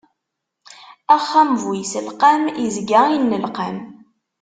[1.17, 3.83] Axxam bu iselqam, izga innelqam.